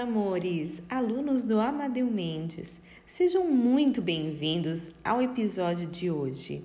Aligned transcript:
amores, 0.00 0.82
alunos 0.88 1.42
do 1.42 1.60
Amadeu 1.60 2.06
Mendes. 2.06 2.80
Sejam 3.06 3.44
muito 3.44 4.00
bem-vindos 4.00 4.90
ao 5.04 5.20
episódio 5.20 5.86
de 5.86 6.10
hoje. 6.10 6.64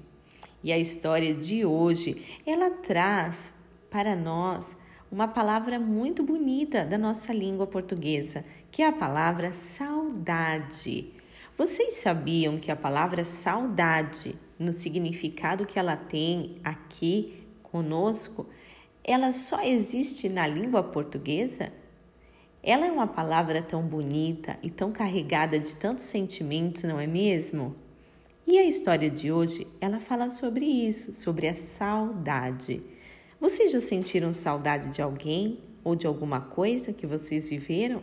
E 0.64 0.72
a 0.72 0.80
história 0.80 1.34
de 1.34 1.66
hoje, 1.66 2.40
ela 2.46 2.70
traz 2.72 3.52
para 3.90 4.16
nós 4.16 4.74
uma 5.12 5.28
palavra 5.28 5.78
muito 5.78 6.24
bonita 6.24 6.86
da 6.86 6.98
nossa 6.98 7.34
língua 7.34 7.68
portuguesa, 7.68 8.46
que 8.72 8.82
é 8.82 8.88
a 8.88 8.94
palavra 8.94 9.54
saudade. 9.54 11.12
Vocês 11.58 11.96
sabiam 11.96 12.58
que 12.58 12.72
a 12.72 12.76
palavra 12.76 13.26
saudade, 13.26 14.34
no 14.58 14.72
significado 14.72 15.66
que 15.66 15.78
ela 15.78 15.98
tem 15.98 16.56
aqui 16.64 17.44
conosco, 17.62 18.48
ela 19.04 19.34
só 19.34 19.62
existe 19.62 20.30
na 20.30 20.48
língua 20.48 20.82
portuguesa? 20.82 21.74
Ela 22.68 22.88
é 22.88 22.92
uma 22.92 23.06
palavra 23.06 23.62
tão 23.62 23.84
bonita 23.84 24.58
e 24.64 24.72
tão 24.72 24.92
carregada 24.92 25.60
de 25.60 25.76
tantos 25.76 26.06
sentimentos, 26.06 26.82
não 26.82 27.00
é 27.00 27.06
mesmo? 27.06 27.76
E 28.48 28.58
a 28.58 28.66
história 28.66 29.08
de 29.08 29.32
hoje, 29.32 29.68
ela 29.80 30.00
fala 30.00 30.32
sobre 30.32 30.66
isso, 30.66 31.14
sobre 31.14 31.48
a 31.48 31.54
saudade. 31.54 32.82
Vocês 33.40 33.72
já 33.72 33.80
sentiram 33.80 34.34
saudade 34.34 34.90
de 34.90 35.00
alguém 35.00 35.60
ou 35.84 35.96
de 35.96 36.08
alguma 36.08 36.42
coisa 36.42 36.92
que 36.92 37.06
vocês 37.06 37.48
viveram? 37.48 38.02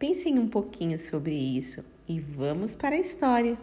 Pensem 0.00 0.36
um 0.36 0.48
pouquinho 0.48 0.98
sobre 0.98 1.36
isso 1.36 1.84
e 2.08 2.18
vamos 2.18 2.74
para 2.74 2.96
a 2.96 2.98
história. 2.98 3.56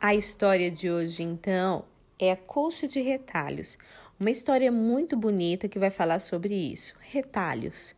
A 0.00 0.14
história 0.14 0.70
de 0.70 0.88
hoje, 0.88 1.24
então, 1.24 1.84
é 2.18 2.32
a 2.32 2.36
Colcha 2.36 2.86
de 2.86 3.00
Retalhos, 3.00 3.78
uma 4.18 4.30
história 4.30 4.70
muito 4.70 5.16
bonita 5.16 5.68
que 5.68 5.78
vai 5.78 5.90
falar 5.90 6.20
sobre 6.20 6.54
isso. 6.54 6.94
Retalhos, 7.00 7.94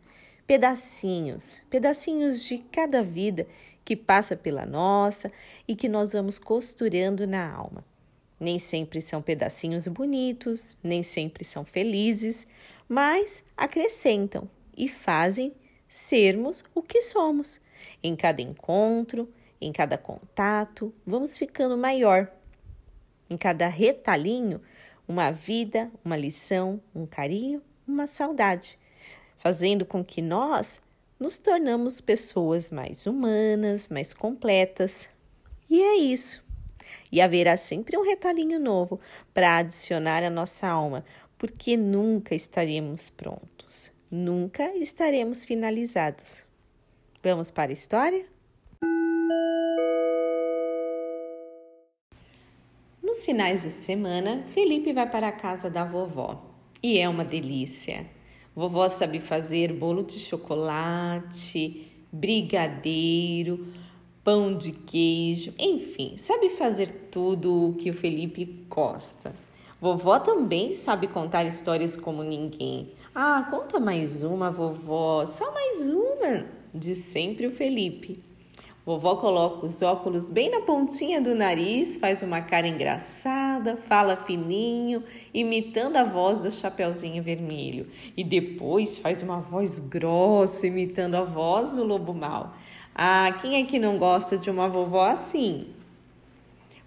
pedacinhos, 0.46 1.62
pedacinhos 1.68 2.42
de 2.44 2.58
cada 2.58 3.02
vida 3.02 3.46
que 3.84 3.94
passa 3.94 4.34
pela 4.34 4.64
nossa 4.64 5.30
e 5.68 5.76
que 5.76 5.88
nós 5.88 6.12
vamos 6.12 6.38
costurando 6.38 7.26
na 7.26 7.52
alma. 7.52 7.84
Nem 8.38 8.58
sempre 8.58 9.00
são 9.00 9.22
pedacinhos 9.22 9.86
bonitos, 9.86 10.76
nem 10.82 11.02
sempre 11.02 11.44
são 11.44 11.64
felizes, 11.64 12.46
mas 12.88 13.44
acrescentam 13.56 14.48
e 14.76 14.88
fazem 14.88 15.52
sermos 15.88 16.64
o 16.74 16.82
que 16.82 17.02
somos. 17.02 17.60
Em 18.02 18.16
cada 18.16 18.42
encontro, 18.42 19.28
em 19.60 19.72
cada 19.72 19.96
contato, 19.96 20.92
vamos 21.06 21.38
ficando 21.38 21.78
maior 21.78 22.30
em 23.28 23.36
cada 23.36 23.68
retalhinho, 23.68 24.60
uma 25.06 25.30
vida, 25.30 25.90
uma 26.04 26.16
lição, 26.16 26.80
um 26.94 27.06
carinho, 27.06 27.62
uma 27.86 28.06
saudade, 28.06 28.78
fazendo 29.38 29.84
com 29.86 30.04
que 30.04 30.20
nós 30.20 30.82
nos 31.18 31.38
tornamos 31.38 32.00
pessoas 32.00 32.70
mais 32.70 33.06
humanas, 33.06 33.88
mais 33.88 34.12
completas. 34.12 35.08
E 35.68 35.80
é 35.80 35.96
isso. 35.96 36.44
E 37.10 37.20
haverá 37.20 37.56
sempre 37.56 37.96
um 37.96 38.04
retalhinho 38.04 38.58
novo 38.60 39.00
para 39.32 39.58
adicionar 39.58 40.22
à 40.22 40.30
nossa 40.30 40.66
alma, 40.66 41.04
porque 41.38 41.76
nunca 41.76 42.34
estaremos 42.34 43.10
prontos, 43.10 43.92
nunca 44.10 44.74
estaremos 44.76 45.44
finalizados. 45.44 46.44
Vamos 47.22 47.50
para 47.50 47.70
a 47.70 47.74
história? 47.74 48.26
Nos 53.16 53.24
finais 53.24 53.62
de 53.62 53.70
semana, 53.70 54.42
Felipe 54.48 54.92
vai 54.92 55.08
para 55.08 55.28
a 55.28 55.32
casa 55.32 55.70
da 55.70 55.84
vovó 55.84 56.52
e 56.82 56.98
é 56.98 57.08
uma 57.08 57.24
delícia. 57.24 58.04
Vovó 58.54 58.90
sabe 58.90 59.20
fazer 59.20 59.72
bolo 59.72 60.02
de 60.02 60.18
chocolate, 60.18 61.90
brigadeiro, 62.12 63.68
pão 64.22 64.54
de 64.54 64.70
queijo, 64.70 65.54
enfim, 65.58 66.18
sabe 66.18 66.50
fazer 66.50 67.08
tudo 67.10 67.70
o 67.70 67.74
que 67.76 67.88
o 67.88 67.94
Felipe 67.94 68.44
gosta. 68.68 69.34
Vovó 69.80 70.18
também 70.18 70.74
sabe 70.74 71.08
contar 71.08 71.46
histórias 71.46 71.96
como 71.96 72.22
ninguém. 72.22 72.92
Ah, 73.14 73.48
conta 73.50 73.80
mais 73.80 74.22
uma, 74.22 74.50
vovó, 74.50 75.24
só 75.24 75.50
mais 75.54 75.88
uma, 75.88 76.44
diz 76.74 76.98
sempre 76.98 77.46
o 77.46 77.50
Felipe. 77.50 78.25
Vovó 78.86 79.16
coloca 79.16 79.66
os 79.66 79.82
óculos 79.82 80.26
bem 80.26 80.48
na 80.48 80.60
pontinha 80.60 81.20
do 81.20 81.34
nariz, 81.34 81.96
faz 81.96 82.22
uma 82.22 82.40
cara 82.40 82.68
engraçada, 82.68 83.76
fala 83.76 84.14
fininho, 84.14 85.02
imitando 85.34 85.96
a 85.96 86.04
voz 86.04 86.42
do 86.42 86.52
Chapeuzinho 86.52 87.20
Vermelho. 87.20 87.88
E 88.16 88.22
depois 88.22 88.96
faz 88.96 89.24
uma 89.24 89.40
voz 89.40 89.80
grossa, 89.80 90.68
imitando 90.68 91.16
a 91.16 91.24
voz 91.24 91.72
do 91.72 91.82
Lobo 91.82 92.14
Mal. 92.14 92.54
Ah, 92.94 93.36
quem 93.42 93.60
é 93.60 93.66
que 93.66 93.76
não 93.76 93.98
gosta 93.98 94.38
de 94.38 94.48
uma 94.48 94.68
vovó 94.68 95.06
assim? 95.06 95.66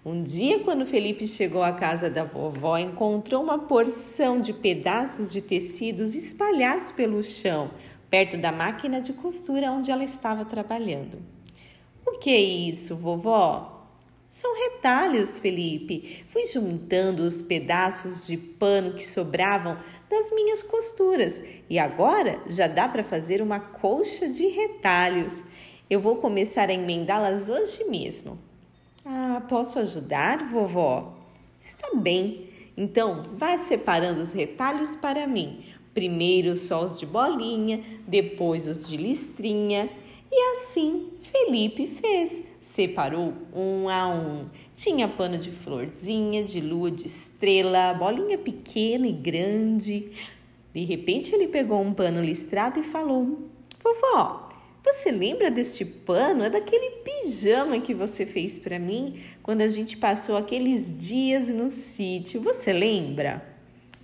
Um 0.02 0.22
dia, 0.22 0.60
quando 0.60 0.86
Felipe 0.86 1.26
chegou 1.26 1.62
à 1.62 1.72
casa 1.72 2.08
da 2.08 2.24
vovó, 2.24 2.78
encontrou 2.78 3.42
uma 3.42 3.58
porção 3.58 4.40
de 4.40 4.54
pedaços 4.54 5.30
de 5.30 5.42
tecidos 5.42 6.14
espalhados 6.14 6.90
pelo 6.90 7.22
chão, 7.22 7.70
perto 8.08 8.38
da 8.38 8.50
máquina 8.50 9.02
de 9.02 9.12
costura 9.12 9.70
onde 9.70 9.90
ela 9.90 10.02
estava 10.02 10.46
trabalhando. 10.46 11.18
O 12.12 12.18
que 12.18 12.30
é 12.30 12.40
isso, 12.40 12.96
vovó? 12.96 13.86
São 14.30 14.52
retalhos, 14.54 15.38
Felipe. 15.38 16.24
Fui 16.28 16.46
juntando 16.46 17.22
os 17.22 17.40
pedaços 17.40 18.26
de 18.26 18.36
pano 18.36 18.94
que 18.94 19.06
sobravam 19.06 19.76
das 20.08 20.30
minhas 20.32 20.62
costuras 20.62 21.40
e 21.68 21.78
agora 21.78 22.40
já 22.48 22.66
dá 22.66 22.88
para 22.88 23.04
fazer 23.04 23.40
uma 23.40 23.60
colcha 23.60 24.28
de 24.28 24.46
retalhos. 24.48 25.42
Eu 25.88 26.00
vou 26.00 26.16
começar 26.16 26.68
a 26.68 26.74
emendá-las 26.74 27.48
hoje 27.48 27.84
mesmo. 27.84 28.38
Ah, 29.04 29.42
posso 29.48 29.78
ajudar, 29.78 30.50
vovó? 30.50 31.14
Está 31.60 31.94
bem. 31.94 32.48
Então, 32.76 33.22
vá 33.36 33.56
separando 33.56 34.20
os 34.20 34.32
retalhos 34.32 34.96
para 34.96 35.26
mim. 35.26 35.64
Primeiro 35.94 36.56
só 36.56 36.84
os 36.84 36.98
de 36.98 37.06
bolinha, 37.06 37.82
depois 38.06 38.66
os 38.66 38.86
de 38.86 38.96
listrinha 38.96 39.88
e 40.30 40.52
assim 40.52 41.10
Felipe 41.20 41.86
fez. 41.86 42.42
Separou 42.60 43.32
um 43.54 43.88
a 43.88 44.08
um. 44.08 44.48
Tinha 44.74 45.08
pano 45.08 45.38
de 45.38 45.50
florzinha, 45.50 46.44
de 46.44 46.60
lua 46.60 46.90
de 46.90 47.06
estrela, 47.06 47.94
bolinha 47.94 48.38
pequena 48.38 49.06
e 49.06 49.12
grande. 49.12 50.12
De 50.72 50.84
repente 50.84 51.34
ele 51.34 51.48
pegou 51.48 51.80
um 51.80 51.92
pano 51.92 52.22
listrado 52.22 52.78
e 52.78 52.82
falou: 52.82 53.38
Vovó, 53.82 54.50
você 54.84 55.10
lembra 55.10 55.50
deste 55.50 55.84
pano? 55.84 56.44
É 56.44 56.50
daquele 56.50 57.02
pijama 57.02 57.80
que 57.80 57.92
você 57.92 58.24
fez 58.24 58.56
para 58.56 58.78
mim 58.78 59.20
quando 59.42 59.62
a 59.62 59.68
gente 59.68 59.96
passou 59.96 60.36
aqueles 60.36 60.96
dias 60.96 61.48
no 61.48 61.70
sítio. 61.70 62.40
Você 62.40 62.72
lembra? 62.72 63.44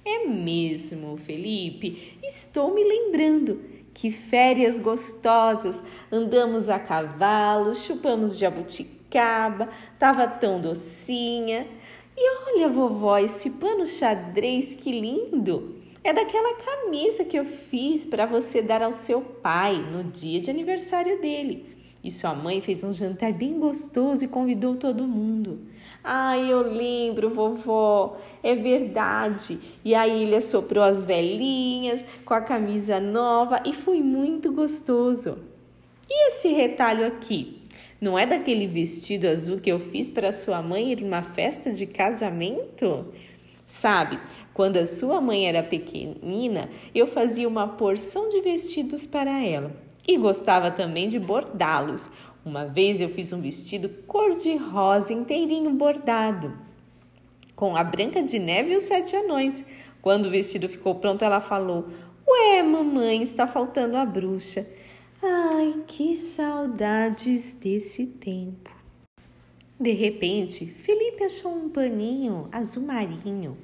É 0.04 0.26
mesmo, 0.26 1.16
Felipe. 1.16 2.18
Estou 2.22 2.74
me 2.74 2.84
lembrando. 2.84 3.60
Que 3.96 4.10
férias 4.10 4.78
gostosas! 4.78 5.82
Andamos 6.12 6.68
a 6.68 6.78
cavalo, 6.78 7.74
chupamos 7.74 8.36
jabuticaba, 8.36 9.70
tava 9.98 10.28
tão 10.28 10.60
docinha. 10.60 11.66
E 12.14 12.30
olha, 12.44 12.68
vovó, 12.68 13.16
esse 13.16 13.52
pano 13.52 13.86
xadrez, 13.86 14.74
que 14.74 14.92
lindo! 14.92 15.76
É 16.04 16.12
daquela 16.12 16.58
camisa 16.58 17.24
que 17.24 17.38
eu 17.38 17.46
fiz 17.46 18.04
para 18.04 18.26
você 18.26 18.60
dar 18.60 18.82
ao 18.82 18.92
seu 18.92 19.22
pai 19.22 19.76
no 19.76 20.04
dia 20.04 20.40
de 20.40 20.50
aniversário 20.50 21.18
dele. 21.18 21.74
E 22.04 22.10
sua 22.10 22.34
mãe 22.34 22.60
fez 22.60 22.84
um 22.84 22.92
jantar 22.92 23.32
bem 23.32 23.58
gostoso 23.58 24.22
e 24.26 24.28
convidou 24.28 24.76
todo 24.76 25.08
mundo. 25.08 25.58
Ai, 26.08 26.52
eu 26.52 26.60
lembro, 26.62 27.30
vovó, 27.30 28.16
é 28.40 28.54
verdade. 28.54 29.58
E 29.84 29.92
aí 29.92 30.22
ele 30.22 30.36
assoprou 30.36 30.84
as 30.84 31.02
velhinhas 31.02 32.04
com 32.24 32.32
a 32.32 32.40
camisa 32.40 33.00
nova 33.00 33.60
e 33.66 33.72
foi 33.72 34.00
muito 34.00 34.52
gostoso. 34.52 35.36
E 36.08 36.28
esse 36.28 36.46
retalho 36.52 37.04
aqui? 37.04 37.60
Não 38.00 38.16
é 38.16 38.24
daquele 38.24 38.68
vestido 38.68 39.26
azul 39.26 39.58
que 39.58 39.72
eu 39.72 39.80
fiz 39.80 40.08
para 40.08 40.30
sua 40.30 40.62
mãe 40.62 40.92
ir 40.92 41.00
numa 41.00 41.24
festa 41.24 41.72
de 41.72 41.86
casamento? 41.86 43.06
Sabe, 43.66 44.20
quando 44.54 44.76
a 44.76 44.86
sua 44.86 45.20
mãe 45.20 45.48
era 45.48 45.60
pequenina, 45.60 46.70
eu 46.94 47.08
fazia 47.08 47.48
uma 47.48 47.66
porção 47.66 48.28
de 48.28 48.40
vestidos 48.42 49.08
para 49.08 49.44
ela 49.44 49.72
e 50.06 50.16
gostava 50.16 50.70
também 50.70 51.08
de 51.08 51.18
bordá-los. 51.18 52.08
Uma 52.46 52.64
vez 52.64 53.00
eu 53.00 53.08
fiz 53.08 53.32
um 53.32 53.40
vestido 53.40 53.88
cor-de-rosa 54.06 55.12
inteirinho 55.12 55.72
bordado, 55.72 56.56
com 57.56 57.74
a 57.74 57.82
Branca 57.82 58.22
de 58.22 58.38
Neve 58.38 58.72
e 58.72 58.76
os 58.76 58.84
Sete 58.84 59.16
Anões. 59.16 59.64
Quando 60.00 60.26
o 60.26 60.30
vestido 60.30 60.68
ficou 60.68 60.94
pronto, 60.94 61.24
ela 61.24 61.40
falou: 61.40 61.88
Ué, 62.24 62.62
mamãe, 62.62 63.20
está 63.20 63.48
faltando 63.48 63.96
a 63.96 64.06
bruxa. 64.06 64.64
Ai, 65.20 65.82
que 65.88 66.14
saudades 66.14 67.52
desse 67.54 68.06
tempo. 68.06 68.70
De 69.80 69.90
repente, 69.90 70.66
Felipe 70.66 71.24
achou 71.24 71.52
um 71.52 71.68
paninho 71.68 72.48
azul 72.52 72.84
marinho 72.84 73.58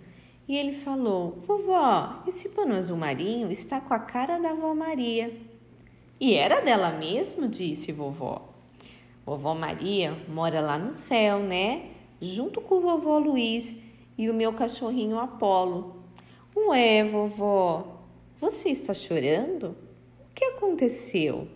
e 0.48 0.56
ele 0.56 0.72
falou: 0.72 1.38
Vovó, 1.46 2.20
esse 2.26 2.48
pano 2.48 2.74
azul 2.74 2.96
marinho 2.96 3.48
está 3.48 3.80
com 3.80 3.94
a 3.94 4.00
cara 4.00 4.40
da 4.40 4.50
avó 4.50 4.74
Maria. 4.74 5.32
E 6.18 6.34
era 6.34 6.60
dela 6.60 6.90
mesmo, 6.90 7.46
disse 7.46 7.92
vovó. 7.92 8.51
Vovó 9.24 9.54
Maria 9.54 10.16
mora 10.28 10.60
lá 10.60 10.78
no 10.78 10.92
céu, 10.92 11.38
né? 11.40 11.90
Junto 12.20 12.60
com 12.60 12.76
o 12.76 12.80
vovô 12.80 13.18
Luiz 13.18 13.76
e 14.18 14.28
o 14.28 14.34
meu 14.34 14.52
cachorrinho 14.52 15.18
Apolo. 15.18 16.02
Ué, 16.56 17.04
vovó, 17.04 18.02
você 18.40 18.68
está 18.68 18.92
chorando? 18.92 19.76
O 20.20 20.34
que 20.34 20.44
aconteceu? 20.44 21.46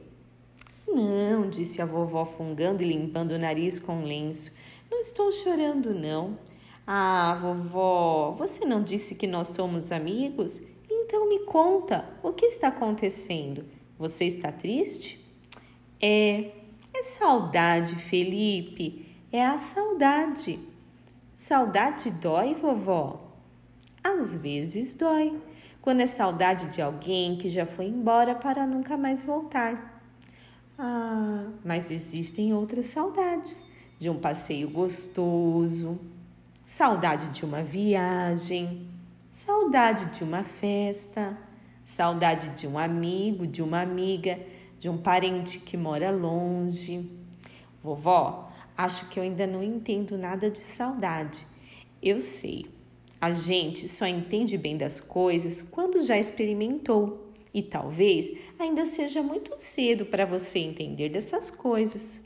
Não, 0.87 1.51
disse 1.51 1.83
a 1.83 1.87
vovó 1.87 2.25
fungando 2.25 2.83
e 2.83 2.87
limpando 2.87 3.33
o 3.33 3.39
nariz 3.39 3.81
com 3.81 4.05
lenço. 4.05 4.53
Não 4.91 5.01
estou 5.01 5.33
chorando, 5.33 5.93
não. 5.93 6.39
Ah, 6.87 7.37
vovó, 7.43 8.31
você 8.39 8.65
não 8.65 8.83
disse 8.83 9.17
que 9.17 9.27
nós 9.27 9.49
somos 9.49 9.91
amigos? 9.91 10.62
Então 10.89 11.29
me 11.29 11.41
conta, 11.41 12.09
o 12.23 12.33
que 12.33 12.47
está 12.47 12.69
acontecendo? 12.69 13.65
Você 13.99 14.25
está 14.25 14.53
triste? 14.53 15.21
É 16.01 16.53
saudade, 17.19 17.97
Felipe. 17.97 19.06
É 19.32 19.44
a 19.44 19.58
saudade. 19.58 20.58
Saudade 21.35 22.11
dói, 22.11 22.55
vovó? 22.55 23.32
Às 24.03 24.35
vezes 24.35 24.94
dói, 24.94 25.38
quando 25.82 26.00
é 26.00 26.06
saudade 26.06 26.67
de 26.75 26.81
alguém 26.81 27.37
que 27.37 27.49
já 27.49 27.67
foi 27.67 27.87
embora 27.87 28.35
para 28.35 28.67
nunca 28.67 28.97
mais 28.97 29.23
voltar. 29.23 30.00
Ah, 30.79 31.49
mas 31.64 31.91
existem 31.91 32.55
outras 32.55 32.87
saudades 32.87 33.62
de 33.99 34.11
um 34.11 34.19
passeio 34.19 34.70
gostoso, 34.70 35.99
saudade 36.64 37.29
de 37.29 37.44
uma 37.44 37.62
viagem, 37.62 38.88
saudade 39.31 40.06
de 40.06 40.23
uma 40.23 40.43
festa, 40.43 41.37
saudade 41.85 42.49
de 42.50 42.67
um 42.67 42.79
amigo, 42.79 43.47
de 43.47 43.62
uma 43.62 43.81
amiga, 43.81 44.38
de 44.78 44.88
um 44.88 44.99
parente 44.99 45.58
que 45.58 45.76
mora 45.76 46.11
longe. 46.11 47.11
Vovó, 47.82 48.50
acho 48.76 49.08
que 49.08 49.19
eu 49.19 49.23
ainda 49.23 49.46
não 49.46 49.62
entendo 49.62 50.19
nada 50.19 50.50
de 50.50 50.58
saudade. 50.58 51.46
Eu 52.02 52.20
sei, 52.20 52.67
a 53.20 53.32
gente 53.32 53.88
só 53.88 54.06
entende 54.06 54.58
bem 54.58 54.76
das 54.76 55.00
coisas 55.00 55.62
quando 55.62 56.05
já 56.05 56.19
experimentou. 56.19 57.26
E 57.52 57.62
talvez 57.62 58.31
ainda 58.58 58.84
seja 58.84 59.23
muito 59.23 59.55
cedo 59.56 60.05
para 60.05 60.26
você 60.26 60.58
entender 60.58 61.08
dessas 61.08 61.50
coisas. 61.50 62.20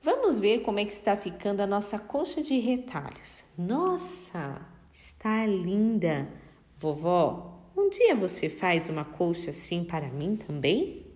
Vamos 0.00 0.38
ver 0.38 0.62
como 0.62 0.78
é 0.78 0.84
que 0.84 0.92
está 0.92 1.16
ficando 1.16 1.60
a 1.60 1.66
nossa 1.66 1.98
coxa 1.98 2.42
de 2.42 2.58
retalhos. 2.58 3.44
Nossa, 3.58 4.60
está 4.92 5.44
linda! 5.46 6.28
Vovó, 6.78 7.61
um 7.76 7.88
dia 7.88 8.14
você 8.14 8.48
faz 8.48 8.88
uma 8.88 9.04
coxa 9.04 9.50
assim 9.50 9.84
para 9.84 10.08
mim 10.08 10.36
também? 10.36 11.06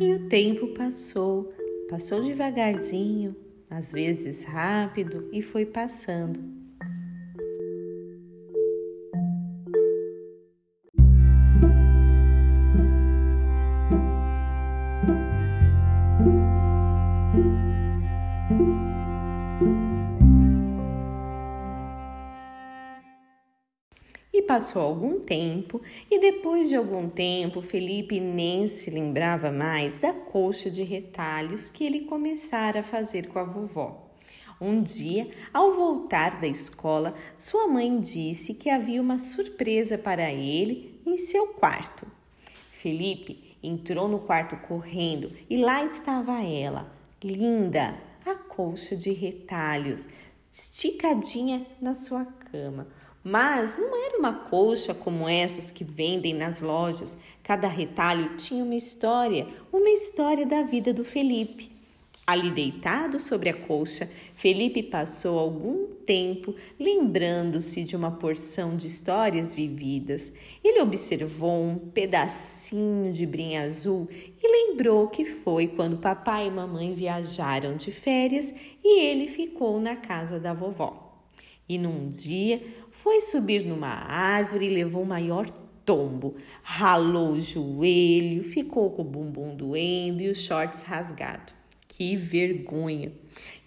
E 0.00 0.14
o 0.14 0.28
tempo 0.28 0.68
passou, 0.68 1.52
passou 1.88 2.22
devagarzinho, 2.22 3.36
às 3.68 3.92
vezes 3.92 4.44
rápido, 4.44 5.28
e 5.32 5.42
foi 5.42 5.66
passando. 5.66 6.59
Passou 24.60 24.82
algum 24.82 25.20
tempo 25.20 25.80
e 26.10 26.20
depois 26.20 26.68
de 26.68 26.76
algum 26.76 27.08
tempo 27.08 27.62
Felipe 27.62 28.20
nem 28.20 28.68
se 28.68 28.90
lembrava 28.90 29.50
mais 29.50 29.98
da 29.98 30.12
coxa 30.12 30.70
de 30.70 30.82
retalhos 30.82 31.70
que 31.70 31.82
ele 31.82 32.00
começara 32.00 32.80
a 32.80 32.82
fazer 32.82 33.28
com 33.28 33.38
a 33.38 33.42
vovó. 33.42 34.10
Um 34.60 34.76
dia, 34.76 35.30
ao 35.50 35.74
voltar 35.74 36.38
da 36.42 36.46
escola, 36.46 37.14
sua 37.38 37.66
mãe 37.68 37.98
disse 38.00 38.52
que 38.52 38.68
havia 38.68 39.00
uma 39.00 39.16
surpresa 39.16 39.96
para 39.96 40.30
ele 40.30 41.00
em 41.06 41.16
seu 41.16 41.46
quarto. 41.54 42.06
Felipe 42.70 43.56
entrou 43.62 44.08
no 44.08 44.18
quarto 44.18 44.58
correndo 44.68 45.32
e 45.48 45.56
lá 45.56 45.82
estava 45.82 46.42
ela, 46.42 46.92
linda, 47.24 47.98
a 48.26 48.34
colcha 48.34 48.94
de 48.94 49.10
retalhos, 49.10 50.06
esticadinha 50.52 51.66
na 51.80 51.94
sua 51.94 52.26
cama. 52.26 52.88
Mas 53.22 53.76
não 53.76 53.94
era 54.06 54.18
uma 54.18 54.32
colcha 54.32 54.94
como 54.94 55.28
essas 55.28 55.70
que 55.70 55.84
vendem 55.84 56.32
nas 56.32 56.60
lojas. 56.60 57.16
Cada 57.42 57.68
retalho 57.68 58.36
tinha 58.36 58.64
uma 58.64 58.74
história, 58.74 59.46
uma 59.70 59.90
história 59.90 60.46
da 60.46 60.62
vida 60.62 60.92
do 60.92 61.04
Felipe. 61.04 61.70
Ali 62.26 62.50
deitado 62.50 63.18
sobre 63.18 63.48
a 63.48 63.54
colcha, 63.54 64.08
Felipe 64.36 64.84
passou 64.84 65.36
algum 65.36 65.86
tempo 66.06 66.54
lembrando-se 66.78 67.82
de 67.82 67.96
uma 67.96 68.12
porção 68.12 68.76
de 68.76 68.86
histórias 68.86 69.52
vividas. 69.52 70.32
Ele 70.62 70.80
observou 70.80 71.60
um 71.60 71.76
pedacinho 71.76 73.12
de 73.12 73.26
brinha 73.26 73.64
azul 73.64 74.08
e 74.12 74.46
lembrou 74.46 75.08
que 75.08 75.24
foi 75.24 75.66
quando 75.66 75.98
papai 75.98 76.46
e 76.46 76.50
mamãe 76.52 76.94
viajaram 76.94 77.76
de 77.76 77.90
férias 77.90 78.54
e 78.82 79.00
ele 79.00 79.26
ficou 79.26 79.80
na 79.80 79.96
casa 79.96 80.38
da 80.38 80.54
vovó. 80.54 81.09
E 81.70 81.78
num 81.78 82.08
dia 82.08 82.60
foi 82.90 83.20
subir 83.20 83.64
numa 83.64 83.86
árvore 83.86 84.66
e 84.66 84.74
levou 84.74 85.04
o 85.04 85.06
maior 85.06 85.48
tombo. 85.84 86.34
Ralou 86.64 87.34
o 87.34 87.40
joelho, 87.40 88.42
ficou 88.42 88.90
com 88.90 89.02
o 89.02 89.04
bumbum 89.04 89.54
doendo 89.54 90.20
e 90.20 90.28
os 90.28 90.42
shorts 90.42 90.82
rasgados. 90.82 91.54
Que 91.86 92.16
vergonha! 92.16 93.12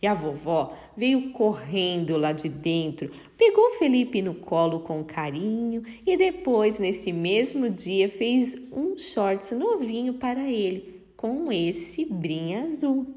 E 0.01 0.05
a 0.05 0.13
vovó 0.13 0.77
veio 0.97 1.31
correndo 1.31 2.17
lá 2.17 2.33
de 2.33 2.49
dentro, 2.49 3.09
pegou 3.37 3.69
Felipe 3.79 4.21
no 4.21 4.35
colo 4.35 4.81
com 4.81 5.01
carinho 5.01 5.81
e 6.05 6.17
depois, 6.17 6.79
nesse 6.79 7.13
mesmo 7.13 7.69
dia, 7.69 8.09
fez 8.09 8.57
um 8.69 8.97
shorts 8.97 9.53
novinho 9.53 10.15
para 10.15 10.51
ele, 10.51 11.05
com 11.15 11.49
esse 11.53 12.03
brim 12.03 12.55
azul. 12.55 13.07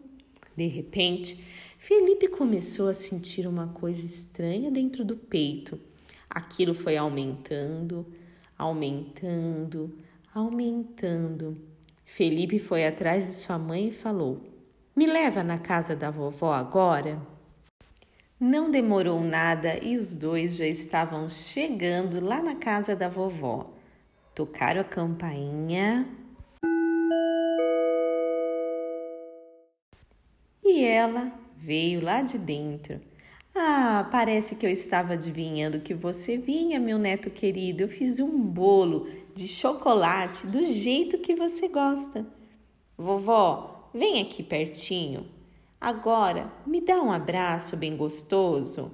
De 0.57 0.69
repente, 0.69 1.37
Felipe 1.87 2.26
começou 2.26 2.88
a 2.88 2.93
sentir 2.93 3.47
uma 3.47 3.69
coisa 3.69 4.05
estranha 4.05 4.73
dentro 4.73 5.05
do 5.05 5.16
peito. 5.16 5.78
Aquilo 6.28 6.75
foi 6.75 6.97
aumentando, 6.97 8.05
aumentando, 8.59 9.97
aumentando. 10.35 11.57
Felipe 12.05 12.59
foi 12.59 12.85
atrás 12.85 13.28
de 13.28 13.35
sua 13.35 13.57
mãe 13.57 13.87
e 13.87 13.93
falou: 13.93 14.40
Me 14.97 15.07
leva 15.07 15.45
na 15.45 15.61
casa 15.61 15.95
da 15.95 16.11
vovó 16.11 16.52
agora? 16.52 17.23
Não 18.40 18.69
demorou 18.69 19.21
nada 19.21 19.78
e 19.81 19.97
os 19.97 20.12
dois 20.12 20.57
já 20.57 20.66
estavam 20.66 21.28
chegando 21.28 22.19
lá 22.19 22.43
na 22.43 22.57
casa 22.57 22.97
da 22.97 23.09
vovó. 23.09 23.73
Tocaram 24.35 24.81
a 24.81 24.85
campainha. 24.85 26.05
E 30.64 30.85
ela 30.85 31.46
veio 31.66 32.00
lá 32.00 32.23
de 32.23 32.38
dentro. 32.38 33.00
Ah, 33.52 34.08
parece 34.12 34.54
que 34.54 34.64
eu 34.64 34.70
estava 34.70 35.14
adivinhando 35.14 35.80
que 35.80 35.94
você 35.94 36.37
vinha, 36.37 36.78
meu 36.78 36.96
neto 36.96 37.28
querido. 37.28 37.82
Eu 37.82 37.88
fiz 37.88 38.20
um 38.20 38.38
bolo 38.38 39.08
de 39.35 39.49
chocolate 39.49 40.46
do 40.46 40.64
jeito 40.66 41.18
que 41.18 41.35
você 41.35 41.66
gosta. 41.66 42.25
Vovó, 42.96 43.90
vem 43.92 44.23
aqui 44.23 44.42
pertinho. 44.42 45.26
Agora, 45.80 46.52
me 46.64 46.80
dá 46.80 47.02
um 47.02 47.11
abraço 47.11 47.76
bem 47.76 47.96
gostoso. 47.96 48.92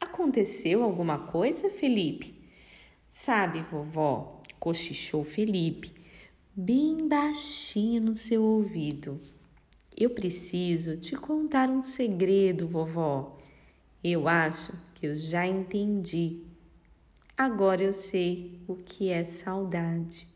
Aconteceu 0.00 0.82
alguma 0.82 1.18
coisa, 1.18 1.70
Felipe? 1.70 2.34
Sabe, 3.08 3.60
vovó, 3.60 4.42
cochichou 4.58 5.22
Felipe, 5.22 5.92
bem 6.56 7.06
baixinho 7.06 8.00
no 8.00 8.16
seu 8.16 8.42
ouvido. 8.42 9.20
Eu 9.96 10.10
preciso 10.10 10.96
te 10.96 11.14
contar 11.14 11.68
um 11.68 11.82
segredo, 11.82 12.66
vovó. 12.66 13.38
Eu 14.02 14.26
acho 14.26 14.72
que 14.94 15.06
eu 15.06 15.16
já 15.16 15.46
entendi. 15.46 16.40
Agora 17.36 17.82
eu 17.82 17.92
sei 17.92 18.60
o 18.66 18.76
que 18.76 19.10
é 19.10 19.24
saudade. 19.24 20.26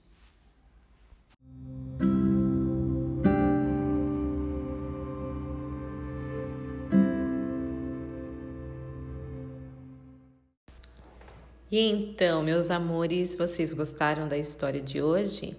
E 11.68 11.80
então, 11.80 12.42
meus 12.42 12.70
amores, 12.70 13.34
vocês 13.34 13.72
gostaram 13.72 14.28
da 14.28 14.38
história 14.38 14.80
de 14.80 15.02
hoje? 15.02 15.56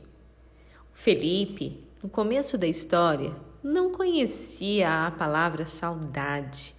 Felipe 0.93 1.83
no 2.01 2.09
começo 2.09 2.57
da 2.57 2.65
história, 2.65 3.33
não 3.67 3.91
conhecia 3.91 5.07
a 5.07 5.11
palavra 5.11 5.65
saudade 5.65 6.73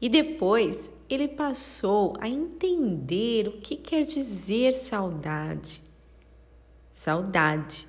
e 0.00 0.08
depois 0.08 0.90
ele 1.08 1.28
passou 1.28 2.14
a 2.18 2.28
entender 2.28 3.46
o 3.46 3.52
que 3.60 3.76
quer 3.76 4.04
dizer 4.04 4.72
saudade. 4.72 5.80
Saudade. 6.92 7.86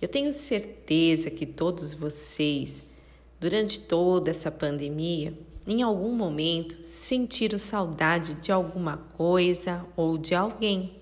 Eu 0.00 0.08
tenho 0.08 0.32
certeza 0.32 1.30
que 1.30 1.44
todos 1.44 1.92
vocês, 1.92 2.82
durante 3.38 3.78
toda 3.78 4.30
essa 4.30 4.50
pandemia, 4.50 5.38
em 5.66 5.82
algum 5.82 6.14
momento 6.14 6.82
sentiram 6.82 7.58
saudade 7.58 8.34
de 8.34 8.50
alguma 8.50 8.96
coisa 8.96 9.86
ou 9.94 10.16
de 10.16 10.34
alguém, 10.34 10.96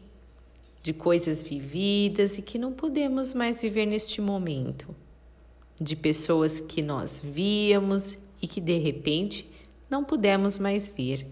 de 0.82 0.92
coisas 0.92 1.40
vividas 1.40 2.36
e 2.36 2.42
que 2.42 2.58
não 2.58 2.72
podemos 2.72 3.32
mais 3.32 3.62
viver 3.62 3.86
neste 3.86 4.20
momento, 4.20 4.94
de 5.80 5.96
pessoas 5.96 6.60
que 6.60 6.82
nós 6.82 7.22
víamos 7.24 8.18
e 8.42 8.46
que 8.46 8.60
de 8.60 8.76
repente 8.78 9.48
não 9.88 10.04
pudemos 10.04 10.58
mais 10.58 10.90
ver. 10.90 11.26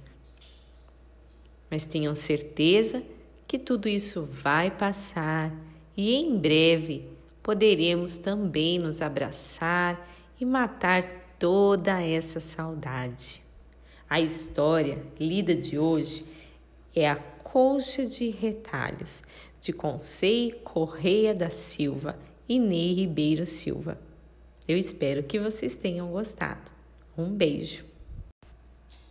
Mas 1.71 1.85
tenham 1.85 2.15
certeza 2.15 3.03
que 3.47 3.59
tudo 3.59 3.89
isso 3.89 4.25
vai 4.25 4.71
passar 4.71 5.55
e 5.97 6.15
em 6.15 6.39
breve 6.39 7.05
poderemos 7.43 8.19
também 8.19 8.79
nos 8.79 9.03
abraçar 9.03 10.09
e 10.41 10.45
matar 10.45 11.05
toda 11.39 12.01
essa 12.01 12.41
saudade. 12.41 13.43
A 14.09 14.21
história 14.21 15.03
lida 15.21 15.55
de 15.55 15.79
hoje 15.79 16.25
é 16.95 17.09
a 17.09 17.17
Colcha 17.17 18.07
de 18.07 18.31
Retalhos, 18.31 19.23
de 19.61 19.73
Consei 19.73 20.53
Correia 20.53 21.35
da 21.35 21.51
Silva 21.51 22.19
e 22.49 22.59
Ney 22.59 22.95
Ribeiro 22.95 23.45
Silva. 23.45 24.08
Eu 24.69 24.77
espero 24.77 25.23
que 25.23 25.41
vocês 25.41 25.77
tenham 25.77 26.13
gostado. 26.13 26.71
Um 27.17 27.33
beijo 27.33 27.87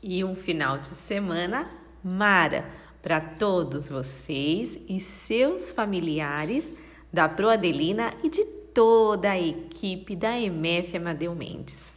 e 0.03 0.23
um 0.23 0.35
final 0.35 0.77
de 0.77 0.87
semana 0.87 1.67
mara 2.03 2.69
para 3.01 3.19
todos 3.19 3.89
vocês 3.89 4.77
e 4.87 4.99
seus 4.99 5.71
familiares 5.71 6.71
da 7.11 7.27
Proadelina 7.27 8.13
e 8.23 8.29
de 8.29 8.45
toda 8.45 9.31
a 9.31 9.39
equipe 9.39 10.15
da 10.15 10.39
MF 10.39 10.95
Amadeu 10.95 11.33
Mendes. 11.33 11.96